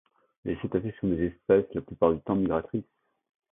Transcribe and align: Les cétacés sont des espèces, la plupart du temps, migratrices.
Les 0.45 0.57
cétacés 0.63 0.95
sont 0.99 1.09
des 1.09 1.27
espèces, 1.27 1.67
la 1.75 1.81
plupart 1.81 2.11
du 2.11 2.19
temps, 2.21 2.33
migratrices. 2.35 2.83